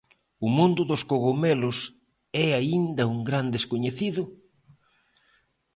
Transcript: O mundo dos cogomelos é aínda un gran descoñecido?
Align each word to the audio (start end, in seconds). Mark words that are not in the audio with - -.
O 0.45 0.47
mundo 0.57 0.81
dos 0.89 1.01
cogomelos 1.09 1.77
é 2.45 2.47
aínda 2.59 3.03
un 3.13 3.19
gran 3.29 3.45
descoñecido? 3.55 4.23